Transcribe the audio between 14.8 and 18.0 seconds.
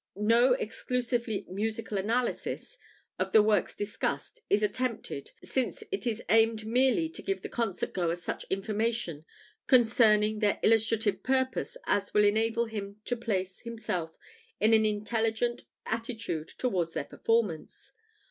intelligent attitude towards their performance.